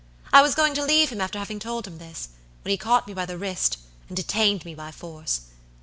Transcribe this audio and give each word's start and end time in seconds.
I 0.33 0.41
was 0.41 0.55
going 0.55 0.73
to 0.73 0.83
leave 0.83 1.11
him 1.11 1.21
after 1.21 1.37
having 1.37 1.59
told 1.59 1.85
him 1.85 1.99
this, 1.99 2.29
when 2.63 2.71
he 2.71 2.75
caught 2.79 3.05
me 3.07 3.13
by 3.13 3.27
the 3.27 3.37
wrist 3.37 3.77
and 4.09 4.17
detained 4.17 4.65
me 4.65 4.73
by 4.73 4.91
force. 4.91 5.41